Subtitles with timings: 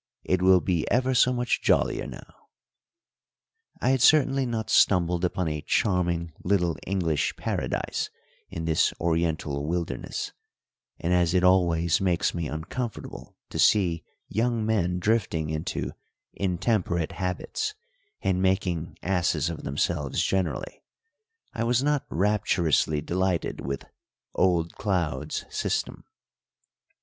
[0.24, 2.46] _It will be ever so much jollier now."
[3.82, 8.08] I had certainly not stumbled upon a charming little English paradise
[8.48, 10.32] in this Oriental wilderness,
[10.98, 15.92] and as it always makes me uncomfortable to see young men drifting into
[16.32, 17.74] intemperate habits
[18.22, 20.82] and making asses of themselves generally,
[21.52, 23.84] I was not rapturously delighted with
[24.34, 26.04] "old Cloud's" system.